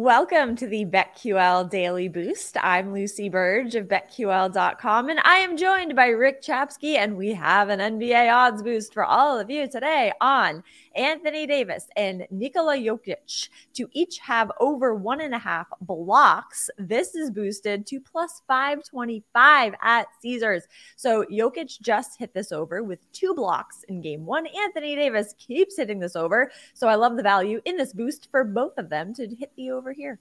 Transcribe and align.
Welcome 0.00 0.56
to 0.56 0.66
the 0.66 0.86
BetQL 0.86 1.68
Daily 1.68 2.08
Boost. 2.08 2.56
I'm 2.62 2.94
Lucy 2.94 3.28
Burge 3.28 3.74
of 3.74 3.86
BetQL.com, 3.86 5.10
and 5.10 5.20
I 5.24 5.40
am 5.40 5.58
joined 5.58 5.94
by 5.94 6.06
Rick 6.06 6.42
Chapsky, 6.42 6.96
and 6.96 7.18
we 7.18 7.34
have 7.34 7.68
an 7.68 7.80
NBA 7.80 8.34
odds 8.34 8.62
boost 8.62 8.94
for 8.94 9.04
all 9.04 9.38
of 9.38 9.50
you 9.50 9.68
today 9.68 10.10
on 10.22 10.64
Anthony 10.96 11.46
Davis 11.46 11.86
and 11.96 12.26
Nikola 12.30 12.78
Jokic 12.78 13.50
to 13.74 13.90
each 13.92 14.18
have 14.20 14.50
over 14.58 14.94
one 14.94 15.20
and 15.20 15.34
a 15.34 15.38
half 15.38 15.66
blocks. 15.82 16.70
This 16.78 17.14
is 17.14 17.30
boosted 17.30 17.86
to 17.88 18.00
plus 18.00 18.40
525 18.48 19.74
at 19.82 20.06
Caesars. 20.22 20.66
So 20.96 21.26
Jokic 21.30 21.78
just 21.82 22.18
hit 22.18 22.32
this 22.32 22.52
over 22.52 22.82
with 22.82 23.00
two 23.12 23.34
blocks 23.34 23.84
in 23.88 24.00
game 24.00 24.24
one. 24.24 24.46
Anthony 24.46 24.96
Davis 24.96 25.34
keeps 25.38 25.76
hitting 25.76 26.00
this 26.00 26.16
over. 26.16 26.50
So 26.72 26.88
I 26.88 26.94
love 26.94 27.18
the 27.18 27.22
value 27.22 27.60
in 27.66 27.76
this 27.76 27.92
boost 27.92 28.28
for 28.30 28.44
both 28.44 28.78
of 28.78 28.88
them 28.88 29.12
to 29.14 29.28
hit 29.28 29.52
the 29.56 29.70
over 29.70 29.89
here. 29.92 30.18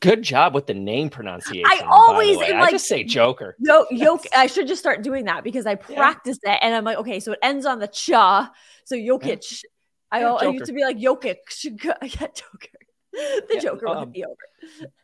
Good 0.00 0.22
job 0.22 0.54
with 0.54 0.66
the 0.66 0.74
name 0.74 1.10
pronunciation. 1.10 1.64
I 1.66 1.82
always 1.86 2.36
like, 2.36 2.52
I 2.52 2.70
just 2.70 2.86
say 2.86 3.02
Joker. 3.02 3.56
Yo, 3.58 3.84
Yoke. 3.90 4.24
I 4.36 4.46
should 4.46 4.68
just 4.68 4.80
start 4.80 5.02
doing 5.02 5.24
that 5.24 5.42
because 5.42 5.66
I 5.66 5.74
practice 5.74 6.38
yeah. 6.44 6.54
it, 6.54 6.58
and 6.62 6.74
I'm 6.74 6.84
like, 6.84 6.98
okay, 6.98 7.18
so 7.18 7.32
it 7.32 7.40
ends 7.42 7.66
on 7.66 7.80
the 7.80 7.88
cha. 7.88 8.52
So 8.84 8.94
Jokic. 8.94 9.62
Yeah. 9.62 9.68
I, 10.10 10.20
yeah, 10.20 10.32
I 10.34 10.44
used 10.50 10.66
to 10.66 10.72
be 10.72 10.84
like 10.84 10.98
Jokic. 10.98 11.36
Yeah, 11.64 11.94
Joker. 12.02 12.77
The 13.48 13.54
yeah, 13.54 13.60
Joker 13.60 13.88
um, 13.88 14.12
the 14.12 14.24
over. 14.24 14.36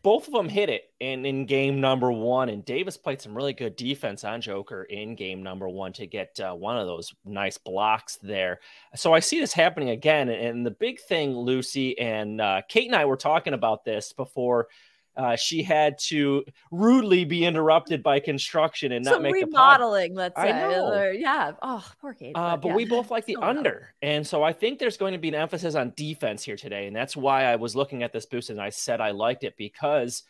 Both 0.03 0.27
of 0.27 0.35
them 0.35 0.48
hit 0.48 0.69
it 0.69 0.91
in, 1.01 1.25
in 1.25 1.47
game 1.47 1.81
number 1.81 2.12
one, 2.12 2.48
and 2.48 2.65
Davis 2.65 2.97
played 2.97 3.21
some 3.21 3.34
really 3.34 3.53
good 3.53 3.77
defense 3.77 4.25
on 4.25 4.41
Joker 4.41 4.84
in 4.84 5.15
game 5.15 5.43
number 5.43 5.69
one 5.69 5.93
to 5.95 6.06
get 6.06 6.39
uh, 6.41 6.53
one 6.53 6.77
of 6.77 6.87
those 6.87 7.15
nice 7.25 7.59
blocks 7.59 8.17
there. 8.23 8.61
So 8.95 9.15
I 9.15 9.21
see 9.21 9.41
this 9.41 9.53
happening 9.53 9.91
again. 9.91 10.29
And 10.29 10.65
the 10.65 10.71
big 10.71 11.01
thing, 11.01 11.37
Lucy 11.37 11.98
and 11.98 12.41
uh, 12.41 12.62
Kate 12.69 12.87
and 12.87 12.97
I 12.97 13.05
were 13.06 13.17
talking 13.17 13.55
about 13.55 13.84
this 13.84 14.12
before 14.12 14.69
uh, 15.17 15.37
she 15.37 15.62
had 15.62 15.98
to 15.98 16.45
rudely 16.70 17.25
be 17.25 17.45
interrupted 17.45 18.03
by 18.03 18.19
construction 18.19 18.93
and 18.93 19.05
not 19.05 19.15
Some 19.15 19.23
make 19.23 19.34
remodeling. 19.34 20.15
The 20.15 20.19
let's 20.19 20.41
say, 20.41 20.51
I 20.51 20.61
know. 20.61 21.11
yeah. 21.11 21.53
Oh, 21.62 21.84
poor 22.01 22.15
Kate. 22.15 22.33
Uh, 22.34 22.56
but, 22.56 22.69
yeah. 22.69 22.75
we 22.75 22.84
both 22.84 23.11
like 23.11 23.25
the 23.25 23.37
under, 23.37 23.95
and 24.03 24.27
so 24.27 24.43
I 24.43 24.53
think 24.53 24.79
there's 24.79 24.97
going 24.97 25.12
to 25.12 25.19
be 25.19 25.29
an 25.29 25.34
emphasis 25.34 25.75
on 25.75 25.93
defense 25.97 26.43
here 26.43 26.56
today, 26.56 26.87
and 26.87 26.97
that's 26.97 27.17
why 27.17 27.45
I 27.45 27.56
was 27.56 27.77
looking 27.77 28.03
at 28.03 28.12
this 28.12 28.27
boost 28.27 28.51
and 28.51 28.61
I 28.61 28.71
said 28.71 29.01
I 29.01 29.12
liked 29.12 29.45
it 29.45 29.56
because 29.56 30.25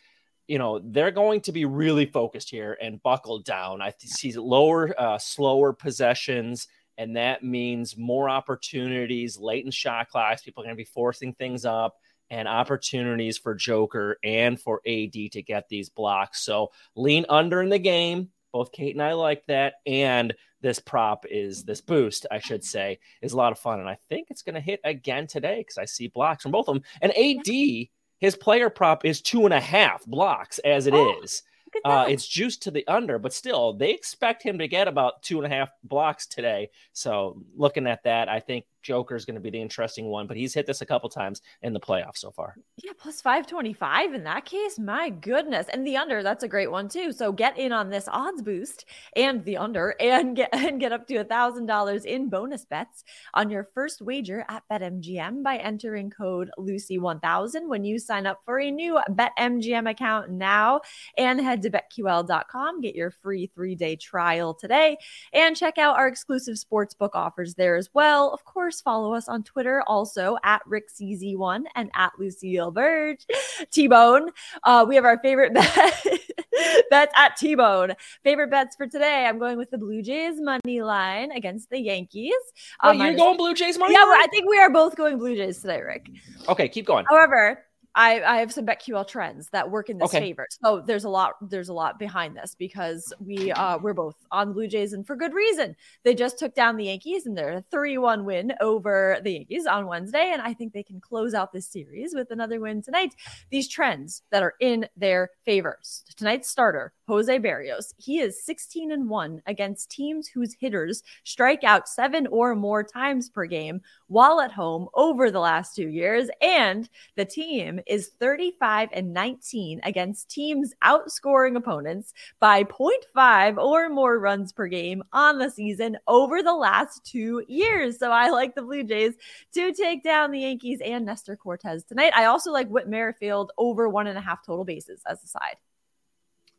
you 0.47 0.59
know 0.59 0.79
they're 0.79 1.11
going 1.11 1.41
to 1.41 1.51
be 1.51 1.65
really 1.65 2.05
focused 2.05 2.49
here 2.49 2.77
and 2.81 3.01
buckled 3.01 3.45
down. 3.45 3.81
I 3.81 3.93
see 3.97 4.33
lower, 4.33 4.93
uh, 4.99 5.17
slower 5.17 5.73
possessions. 5.73 6.67
And 6.97 7.17
that 7.17 7.43
means 7.43 7.97
more 7.97 8.29
opportunities 8.29 9.37
late 9.37 9.65
in 9.65 9.71
shot 9.71 10.07
clocks. 10.07 10.43
People 10.43 10.63
are 10.63 10.67
going 10.67 10.77
to 10.77 10.81
be 10.81 10.85
forcing 10.85 11.33
things 11.33 11.65
up 11.65 11.97
and 12.29 12.47
opportunities 12.47 13.37
for 13.37 13.53
Joker 13.53 14.17
and 14.23 14.59
for 14.59 14.81
AD 14.87 15.13
to 15.13 15.43
get 15.45 15.69
these 15.69 15.89
blocks. 15.89 16.41
So 16.41 16.71
lean 16.95 17.25
under 17.29 17.61
in 17.61 17.69
the 17.69 17.79
game. 17.79 18.29
Both 18.51 18.71
Kate 18.71 18.95
and 18.95 19.03
I 19.03 19.13
like 19.13 19.45
that. 19.47 19.75
And 19.85 20.33
this 20.61 20.79
prop 20.79 21.25
is 21.29 21.63
this 21.63 21.81
boost, 21.81 22.25
I 22.31 22.39
should 22.39 22.63
say, 22.63 22.99
is 23.21 23.33
a 23.33 23.37
lot 23.37 23.51
of 23.51 23.59
fun. 23.59 23.79
And 23.79 23.89
I 23.89 23.97
think 24.09 24.27
it's 24.29 24.41
going 24.41 24.55
to 24.55 24.61
hit 24.61 24.79
again 24.83 25.27
today 25.27 25.59
because 25.59 25.77
I 25.77 25.85
see 25.85 26.07
blocks 26.07 26.43
from 26.43 26.53
both 26.53 26.69
of 26.69 26.75
them. 26.75 26.83
And 27.01 27.11
AD, 27.11 27.87
his 28.19 28.35
player 28.35 28.69
prop 28.69 29.05
is 29.05 29.21
two 29.21 29.45
and 29.45 29.53
a 29.53 29.59
half 29.59 30.05
blocks 30.05 30.59
as 30.59 30.87
it 30.87 30.93
oh. 30.93 31.21
is. 31.21 31.43
Uh, 31.83 32.05
it's 32.07 32.27
juiced 32.27 32.63
to 32.63 32.71
the 32.71 32.87
under, 32.87 33.19
but 33.19 33.33
still, 33.33 33.73
they 33.73 33.91
expect 33.91 34.41
him 34.41 34.59
to 34.59 34.67
get 34.67 34.87
about 34.87 35.21
two 35.21 35.41
and 35.41 35.51
a 35.51 35.55
half 35.55 35.69
blocks 35.83 36.25
today. 36.25 36.69
So, 36.93 37.41
looking 37.55 37.85
at 37.85 38.03
that, 38.03 38.29
I 38.29 38.39
think 38.39 38.65
Joker 38.85 39.15
is 39.15 39.25
going 39.25 39.35
to 39.35 39.41
be 39.41 39.49
the 39.49 39.59
interesting 39.59 40.05
one, 40.05 40.27
but 40.27 40.37
he's 40.37 40.53
hit 40.53 40.67
this 40.67 40.81
a 40.81 40.85
couple 40.85 41.09
times 41.09 41.41
in 41.63 41.73
the 41.73 41.79
playoffs 41.79 42.17
so 42.17 42.29
far. 42.29 42.55
Yeah, 42.77 42.91
plus 42.97 43.19
525 43.19 44.13
in 44.13 44.23
that 44.25 44.45
case. 44.45 44.77
My 44.77 45.09
goodness. 45.09 45.67
And 45.73 45.85
the 45.85 45.97
under, 45.97 46.21
that's 46.21 46.43
a 46.43 46.47
great 46.47 46.69
one 46.69 46.87
too. 46.87 47.11
So 47.11 47.31
get 47.31 47.57
in 47.57 47.71
on 47.71 47.89
this 47.89 48.07
odds 48.11 48.43
boost 48.43 48.85
and 49.15 49.43
the 49.43 49.57
under 49.57 49.95
and 49.99 50.35
get 50.35 50.49
and 50.53 50.79
get 50.79 50.91
up 50.91 51.07
to 51.07 51.15
a 51.15 51.23
thousand 51.23 51.65
dollars 51.65 52.05
in 52.05 52.29
bonus 52.29 52.65
bets 52.65 53.03
on 53.33 53.49
your 53.49 53.67
first 53.73 54.01
wager 54.01 54.45
at 54.49 54.63
BetMGM 54.71 55.43
by 55.43 55.57
entering 55.57 56.11
code 56.11 56.51
Lucy1000 56.59 57.67
when 57.67 57.83
you 57.83 57.97
sign 57.97 58.27
up 58.27 58.41
for 58.45 58.59
a 58.59 58.69
new 58.69 58.99
BetMGM 59.09 59.89
account 59.89 60.29
now 60.29 60.81
and 61.17 61.41
head 61.41 61.63
to 61.63 61.71
betql.com. 61.71 62.81
Get 62.81 62.95
your 62.95 63.09
free 63.09 63.47
three-day 63.47 63.95
trial 63.95 64.53
today 64.53 64.97
and 65.33 65.55
check 65.55 65.79
out 65.79 65.97
our 65.97 66.07
exclusive 66.07 66.55
sportsbook 66.55 67.11
offers 67.13 67.55
there 67.55 67.75
as 67.75 67.89
well. 67.93 68.31
Of 68.31 68.45
course, 68.45 68.74
course, 68.75 68.81
follow 68.81 69.13
us 69.13 69.27
on 69.27 69.43
Twitter 69.43 69.83
also 69.87 70.37
at 70.43 70.61
RickCZ1 70.67 71.63
and 71.75 71.89
at 71.95 72.11
Lucille 72.17 72.71
Burge. 72.71 73.25
T 73.71 73.87
Bone. 73.87 74.29
Uh, 74.63 74.85
we 74.87 74.95
have 74.95 75.05
our 75.05 75.19
favorite 75.19 75.53
bet. 75.53 76.05
bets 76.89 77.13
at 77.15 77.37
T 77.37 77.55
Bone. 77.55 77.93
Favorite 78.23 78.49
bets 78.49 78.75
for 78.75 78.87
today. 78.87 79.25
I'm 79.25 79.39
going 79.39 79.57
with 79.57 79.71
the 79.71 79.77
Blue 79.77 80.01
Jays 80.01 80.39
money 80.39 80.81
line 80.81 81.31
against 81.31 81.69
the 81.69 81.79
Yankees. 81.79 82.33
Um, 82.81 82.99
you're 82.99 83.15
going 83.15 83.37
Blue 83.37 83.53
Jays 83.53 83.77
money 83.77 83.93
yeah, 83.93 84.03
line? 84.03 84.21
I 84.21 84.27
think 84.27 84.49
we 84.49 84.57
are 84.59 84.69
both 84.69 84.95
going 84.95 85.17
Blue 85.17 85.35
Jays 85.35 85.61
today, 85.61 85.81
Rick. 85.81 86.09
Okay, 86.49 86.67
keep 86.67 86.85
going. 86.85 87.05
However, 87.09 87.63
I, 87.95 88.21
I 88.21 88.37
have 88.37 88.51
some 88.51 88.65
BetQL 88.65 89.07
trends 89.07 89.49
that 89.49 89.71
work 89.71 89.89
in 89.89 89.97
this 89.97 90.09
okay. 90.09 90.19
favor. 90.19 90.47
So 90.63 90.81
there's 90.85 91.05
a 91.05 91.09
lot 91.09 91.33
there's 91.41 91.69
a 91.69 91.73
lot 91.73 91.97
behind 91.97 92.35
this 92.35 92.53
because 92.53 93.13
we 93.19 93.51
uh 93.53 93.77
we're 93.77 93.93
both 93.93 94.15
on 94.31 94.53
Blue 94.53 94.67
Jays 94.67 94.93
and 94.93 95.07
for 95.07 95.15
good 95.15 95.33
reason. 95.33 95.75
They 96.03 96.13
just 96.13 96.37
took 96.37 96.53
down 96.53 96.75
the 96.75 96.85
Yankees 96.85 97.25
and 97.25 97.37
they're 97.37 97.57
a 97.57 97.63
3-1 97.73 98.25
win 98.25 98.53
over 98.59 99.17
the 99.23 99.31
Yankees 99.31 99.65
on 99.65 99.87
Wednesday 99.87 100.31
and 100.33 100.41
I 100.41 100.53
think 100.53 100.73
they 100.73 100.83
can 100.83 100.99
close 100.99 101.33
out 101.33 101.53
this 101.53 101.67
series 101.67 102.13
with 102.13 102.31
another 102.31 102.59
win 102.59 102.81
tonight. 102.81 103.15
These 103.49 103.69
trends 103.69 104.23
that 104.31 104.43
are 104.43 104.55
in 104.59 104.87
their 104.97 105.29
favor. 105.45 105.79
Tonight's 106.17 106.49
starter, 106.49 106.93
Jose 107.07 107.39
Berrios, 107.39 107.93
he 107.97 108.19
is 108.19 108.43
16 108.43 108.91
and 108.91 109.09
1 109.09 109.41
against 109.45 109.91
teams 109.91 110.27
whose 110.27 110.55
hitters 110.59 111.03
strike 111.23 111.63
out 111.63 111.87
7 111.87 112.25
or 112.27 112.55
more 112.55 112.83
times 112.83 113.29
per 113.29 113.45
game 113.45 113.81
while 114.07 114.41
at 114.41 114.51
home 114.51 114.87
over 114.95 115.29
the 115.29 115.39
last 115.39 115.75
2 115.75 115.87
years 115.87 116.29
and 116.41 116.89
the 117.15 117.25
team 117.25 117.79
is 117.85 118.09
35 118.19 118.89
and 118.93 119.13
19 119.13 119.81
against 119.83 120.29
teams 120.29 120.73
outscoring 120.83 121.55
opponents 121.55 122.13
by 122.39 122.63
0.5 122.63 123.57
or 123.57 123.89
more 123.89 124.19
runs 124.19 124.51
per 124.51 124.67
game 124.67 125.03
on 125.13 125.37
the 125.37 125.49
season 125.49 125.97
over 126.07 126.41
the 126.41 126.53
last 126.53 127.05
two 127.05 127.43
years. 127.47 127.99
So 127.99 128.11
I 128.11 128.29
like 128.29 128.55
the 128.55 128.61
Blue 128.61 128.83
Jays 128.83 129.13
to 129.53 129.73
take 129.73 130.03
down 130.03 130.31
the 130.31 130.39
Yankees 130.39 130.81
and 130.83 131.05
Nestor 131.05 131.35
Cortes 131.35 131.83
tonight. 131.83 132.13
I 132.15 132.25
also 132.25 132.51
like 132.51 132.67
Whit 132.69 132.87
Merrifield 132.87 133.51
over 133.57 133.87
one 133.89 134.07
and 134.07 134.17
a 134.17 134.21
half 134.21 134.45
total 134.45 134.65
bases 134.65 135.01
as 135.07 135.23
a 135.23 135.27
side. 135.27 135.57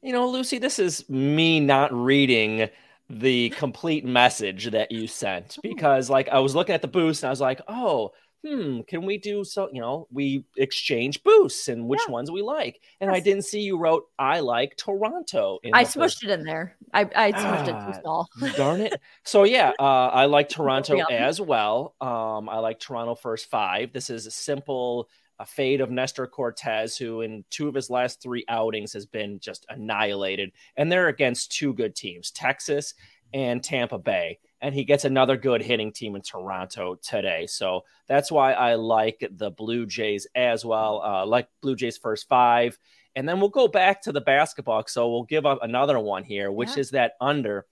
You 0.07 0.13
know, 0.13 0.29
Lucy, 0.29 0.59
this 0.59 0.79
is 0.79 1.11
me 1.11 1.59
not 1.59 1.93
reading 1.93 2.69
the 3.11 3.49
complete 3.51 4.05
message 4.05 4.71
that 4.71 4.93
you 4.93 5.09
sent 5.09 5.59
because, 5.65 6.09
like, 6.09 6.29
I 6.29 6.39
was 6.39 6.55
looking 6.55 6.77
at 6.77 6.83
the 6.83 6.87
boost 6.87 7.25
and 7.25 7.29
I 7.29 7.31
was 7.31 7.41
like, 7.41 7.61
oh, 7.67 8.13
hmm, 8.47 8.83
can 8.83 9.05
we 9.05 9.19
do 9.19 9.43
so? 9.43 9.69
You 9.73 9.81
know, 9.81 10.07
we 10.13 10.45
exchange 10.57 11.25
boosts 11.25 11.67
and 11.67 11.89
which 11.89 11.99
yeah. 12.07 12.13
ones 12.13 12.31
we 12.31 12.41
like. 12.41 12.81
And 13.01 13.11
yes. 13.11 13.17
I 13.17 13.21
didn't 13.21 13.47
see 13.47 13.63
you 13.63 13.79
wrote, 13.79 14.05
I 14.17 14.39
like 14.39 14.77
Toronto. 14.77 15.59
I 15.75 15.83
smushed 15.83 15.95
first... 15.95 16.23
it 16.23 16.31
in 16.31 16.45
there. 16.45 16.77
I, 16.95 17.01
I 17.01 17.33
smushed 17.33 17.75
ah, 17.75 17.89
it 17.89 17.93
too 17.93 18.01
small. 18.01 18.29
darn 18.55 18.83
it. 18.83 19.01
So, 19.25 19.43
yeah, 19.43 19.73
uh, 19.81 20.07
I 20.07 20.27
like 20.27 20.49
Toronto 20.49 21.01
as 21.11 21.41
well. 21.41 21.97
Um, 22.01 22.49
I 22.49 22.59
like 22.61 22.79
Toronto 22.79 23.17
first 23.17 23.51
five. 23.51 23.93
This 23.93 24.09
is 24.11 24.27
a 24.27 24.31
simple 24.31 25.09
a 25.39 25.47
fade 25.47 25.81
of 25.81 25.91
Nestor 25.91 26.27
Cortes, 26.27 26.97
who 26.97 27.21
in 27.21 27.45
two 27.51 27.69
of 27.69 27.75
his 27.75 27.91
last 27.91 28.23
three 28.23 28.45
outings 28.49 28.93
has 28.93 29.07
been 29.07 29.39
just 29.39 29.67
annihilated. 29.69 30.53
And 30.77 30.91
they're 30.91 31.09
against 31.09 31.53
two 31.53 31.75
good 31.75 31.95
teams, 31.95 32.31
Texas 32.31 32.95
and 33.35 33.63
Tampa 33.63 33.99
Bay 33.99 34.39
and 34.61 34.75
he 34.75 34.85
gets 34.85 35.05
another 35.05 35.37
good 35.37 35.63
hitting 35.63 35.93
team 35.93 36.17
in 36.17 36.23
Toronto 36.23 36.97
today. 36.97 37.47
So 37.47 37.85
that's 38.07 38.33
why 38.33 38.53
I 38.53 38.75
like 38.75 39.27
the 39.31 39.51
Blue 39.51 39.87
Jays 39.87 40.27
as 40.35 40.65
well. 40.65 41.03
Uh, 41.03 41.27
like 41.27 41.49
Blue 41.61 41.77
Jays 41.77 41.99
first 41.99 42.29
five, 42.29 42.79
and 43.15 43.29
then 43.29 43.41
we'll 43.41 43.51
go 43.51 43.69
back 43.69 44.03
to 44.03 44.13
the 44.13 44.21
basketball. 44.21 44.85
So 44.87 45.11
we'll 45.11 45.25
give 45.25 45.47
up 45.47 45.59
another 45.63 45.99
one 45.99 46.25
here, 46.25 46.51
which 46.51 46.71
yeah. 46.71 46.81
is 46.81 46.91
that 46.91 47.13
under. 47.21 47.67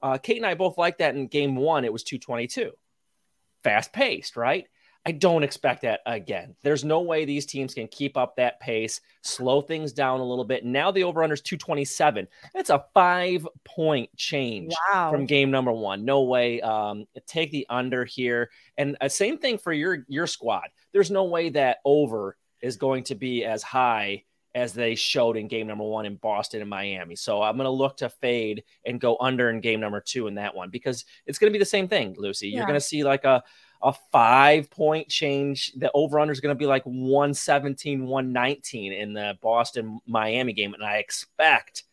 Uh, 0.00 0.18
Kate 0.18 0.38
and 0.38 0.46
I 0.46 0.54
both 0.54 0.78
like 0.78 0.98
that 0.98 1.14
in 1.14 1.28
game 1.28 1.54
one. 1.54 1.84
It 1.84 1.92
was 1.92 2.02
222, 2.02 2.72
fast 3.62 3.92
paced, 3.92 4.36
right? 4.36 4.66
I 5.04 5.12
don't 5.12 5.42
expect 5.42 5.82
that 5.82 6.00
again. 6.06 6.54
There's 6.62 6.84
no 6.84 7.00
way 7.00 7.24
these 7.24 7.46
teams 7.46 7.74
can 7.74 7.88
keep 7.88 8.16
up 8.16 8.36
that 8.36 8.60
pace, 8.60 9.00
slow 9.22 9.60
things 9.60 9.92
down 9.92 10.20
a 10.20 10.24
little 10.24 10.44
bit. 10.44 10.64
Now 10.64 10.92
the 10.92 11.02
over 11.04 11.22
under 11.22 11.34
is 11.34 11.40
227. 11.40 12.28
It's 12.54 12.70
a 12.70 12.84
five 12.94 13.46
point 13.64 14.16
change 14.16 14.72
wow. 14.92 15.10
from 15.10 15.26
game 15.26 15.50
number 15.50 15.72
one. 15.72 16.04
No 16.04 16.22
way. 16.22 16.60
Um, 16.60 17.06
take 17.26 17.50
the 17.50 17.66
under 17.68 18.04
here. 18.04 18.50
And 18.78 18.96
uh, 19.00 19.08
same 19.08 19.38
thing 19.38 19.58
for 19.58 19.72
your 19.72 20.04
your 20.08 20.28
squad. 20.28 20.68
There's 20.92 21.10
no 21.10 21.24
way 21.24 21.50
that 21.50 21.78
over 21.84 22.36
is 22.60 22.76
going 22.76 23.02
to 23.04 23.16
be 23.16 23.44
as 23.44 23.62
high 23.62 24.22
as 24.54 24.72
they 24.74 24.94
showed 24.94 25.36
in 25.36 25.48
game 25.48 25.66
number 25.66 25.84
one 25.84 26.04
in 26.04 26.16
Boston 26.16 26.60
and 26.60 26.70
Miami. 26.70 27.16
So 27.16 27.42
I'm 27.42 27.56
going 27.56 27.64
to 27.64 27.70
look 27.70 27.96
to 27.98 28.08
fade 28.08 28.64
and 28.86 29.00
go 29.00 29.16
under 29.18 29.48
in 29.50 29.60
game 29.60 29.80
number 29.80 30.00
two 30.00 30.26
in 30.26 30.34
that 30.34 30.54
one 30.54 30.70
because 30.70 31.04
it's 31.26 31.38
going 31.38 31.50
to 31.50 31.54
be 31.56 31.58
the 31.58 31.64
same 31.64 31.88
thing, 31.88 32.14
Lucy. 32.18 32.48
Yeah. 32.48 32.58
You're 32.58 32.66
going 32.66 32.78
to 32.78 32.80
see 32.80 33.02
like 33.02 33.24
a 33.24 33.42
a 33.82 33.92
five 34.10 34.70
point 34.70 35.08
change. 35.08 35.72
The 35.76 35.90
over 35.92 36.20
under 36.20 36.32
is 36.32 36.40
going 36.40 36.54
to 36.54 36.58
be 36.58 36.66
like 36.66 36.84
117, 36.84 38.06
119 38.06 38.92
in 38.92 39.12
the 39.12 39.36
Boston 39.40 39.98
Miami 40.06 40.52
game. 40.52 40.74
And 40.74 40.84
I 40.84 40.96
expect 40.98 41.84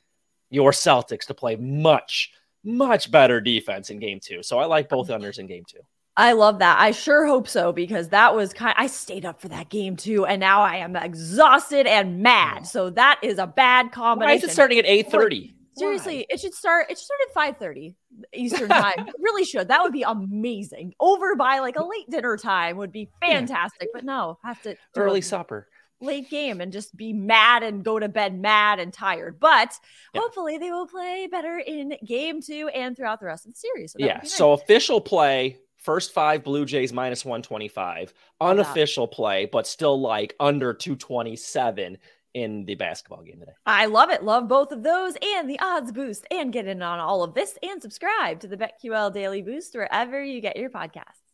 your 0.50 0.72
Celtics 0.72 1.26
to 1.28 1.34
play 1.34 1.56
much, 1.56 2.32
much 2.64 3.12
better 3.12 3.42
defense 3.42 3.90
in 3.90 4.00
game 4.00 4.20
two. 4.20 4.44
So 4.44 4.60
I 4.60 4.66
like 4.66 4.90
both 4.90 5.10
um, 5.10 5.22
unders 5.22 5.40
in 5.40 5.48
game 5.48 5.66
two. 5.68 5.80
I 6.18 6.34
love 6.34 6.60
that. 6.60 6.78
I 6.80 6.92
sure 6.92 7.26
hope 7.26 7.48
so 7.48 7.72
because 7.72 8.10
that 8.10 8.36
was 8.36 8.52
kind 8.52 8.76
I 8.78 8.88
stayed 8.88 9.26
up 9.26 9.40
for 9.40 9.48
that 9.48 9.70
game 9.70 9.96
too 9.96 10.26
and 10.26 10.40
now 10.40 10.62
I 10.62 10.78
am 10.78 10.96
exhausted 10.96 11.88
and 11.88 12.22
mad. 12.22 12.60
Oh. 12.62 12.66
So 12.66 12.90
that 12.92 13.20
is 13.24 13.40
a 13.40 13.48
bad 13.48 13.94
combination. 13.94 14.30
Why 14.30 14.36
is 14.36 14.44
it 14.44 14.52
starting 14.52 14.80
at 14.80 14.86
8:30? 14.86 15.54
Seriously, 15.80 16.18
Why? 16.18 16.26
it 16.30 16.40
should 16.40 16.54
start. 16.54 16.88
It 16.90 16.98
should 16.98 17.06
start 17.06 17.20
at 17.28 17.34
five 17.34 17.58
thirty 17.58 17.96
Eastern 18.34 18.70
time. 18.70 19.10
really 19.20 19.46
should. 19.46 19.68
That 19.70 19.82
would 19.82 19.94
be 19.94 20.04
amazing. 20.04 20.94
Over 21.00 21.36
by 21.36 21.60
like 21.60 21.78
a 21.78 21.84
late 21.84 22.10
dinner 22.10 22.38
time 22.38 22.78
would 22.78 22.92
be 22.92 23.10
fantastic. 23.22 23.90
Yeah. 23.94 23.94
But 23.94 24.04
no, 24.06 24.40
have 24.44 24.62
to 24.64 24.76
early 24.96 25.22
supper, 25.22 25.68
late 26.02 26.30
game, 26.30 26.62
and 26.62 26.72
just 26.72 26.96
be 26.96 27.14
mad 27.14 27.64
and 27.64 27.84
go 27.84 28.00
to 28.00 28.10
bed 28.10 28.40
mad 28.40 28.80
and 28.80 28.94
tired. 28.94 29.40
But 29.40 29.74
yeah. 30.14 30.22
hopefully, 30.22 30.58
they 30.58 30.72
will 30.72 30.88
play 30.88 31.28
better 31.32 31.58
in 31.58 31.96
game 32.06 32.42
two 32.42 32.70
and 32.70 32.96
throughout 32.96 33.20
the 33.20 33.28
rest 33.28 33.46
of 33.46 33.54
the 33.54 33.60
series. 33.60 33.94
So 33.94 33.98
yeah. 34.00 34.18
Nice. 34.18 34.34
So 34.34 34.54
official 34.54 35.02
play 35.02 35.58
First 35.80 36.12
five 36.12 36.44
Blue 36.44 36.66
Jays 36.66 36.92
minus 36.92 37.24
125. 37.24 38.14
Unofficial 38.42 39.08
play, 39.08 39.46
but 39.46 39.66
still 39.66 40.00
like 40.00 40.36
under 40.40 40.74
227 40.74 41.98
in 42.34 42.66
the 42.66 42.76
basketball 42.76 43.24
game 43.24 43.40
today. 43.40 43.54
I 43.66 43.86
love 43.86 44.10
it. 44.10 44.24
Love 44.24 44.48
both 44.48 44.72
of 44.72 44.84
those 44.84 45.16
and 45.22 45.50
the 45.50 45.60
odds 45.60 45.92
boost 45.92 46.26
and 46.32 46.54
get 46.54 46.68
in 46.68 46.82
on 46.82 47.00
all 47.00 47.24
of 47.24 47.34
this 47.34 47.58
and 47.64 47.82
subscribe 47.82 48.40
to 48.42 48.48
the 48.48 48.58
BetQL 48.58 49.14
Daily 49.14 49.42
Boost 49.42 49.74
wherever 49.76 50.24
you 50.24 50.42
get 50.42 50.58
your 50.58 50.70
podcasts. 50.70 51.29